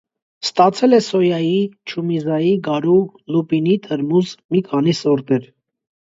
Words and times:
Ստացել 0.45 0.95
է 0.97 0.99
սոյայի, 1.07 1.57
չումիզայի, 1.91 2.53
գարու, 2.67 2.95
լուպինի 3.35 3.75
(թրմուզ) 3.83 4.31
մի 4.55 4.63
քանի 4.71 4.97
սորտեր։ 5.01 5.47